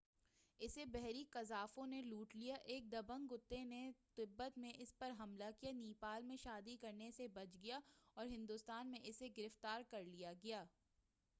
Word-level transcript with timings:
اسے 0.59 0.83
بحری 0.85 1.23
قزاقوں 1.31 1.85
نے 1.87 2.01
لوٹ 2.01 2.35
لیا 2.35 2.55
ایک 2.65 2.91
دبنگ 2.91 3.27
کتے 3.27 3.63
نے 3.63 3.81
تبت 4.15 4.57
میں 4.57 4.71
اس 4.75 4.97
پر 4.99 5.11
حملہ 5.19 5.49
کیا 5.59 5.71
نیپال 5.73 6.23
میں 6.23 6.37
شادی 6.37 6.75
کرنے 6.77 7.11
سے 7.11 7.27
بچ 7.27 7.55
گیا 7.63 7.79
اور 8.17 8.25
ہندوستان 8.27 8.91
میں 8.91 8.99
اسے 9.03 9.27
گرفتار 9.37 9.81
کرلیا 9.89 10.33
گیا 10.43 10.63